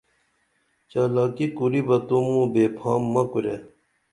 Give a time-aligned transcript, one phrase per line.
[0.89, 3.55] چالاکی کُری بہ تو موں بے پھام مہ کُرے